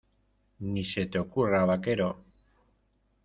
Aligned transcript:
¡Ni 0.71 0.83
se 0.83 1.05
te 1.05 1.19
ocurra, 1.19 1.63
vaquero! 1.63 2.23